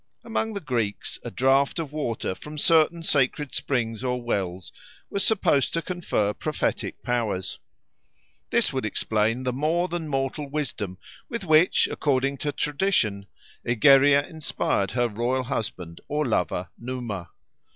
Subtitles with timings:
[0.23, 4.71] Among the Greeks a draught of water from certain sacred springs or wells
[5.11, 7.59] was supposed to confer prophetic powers.
[8.49, 10.97] This would explain the more than mortal wisdom
[11.29, 13.27] with which, according to tradition,
[13.63, 17.29] Egeria inspired her royal husband or lover Numa.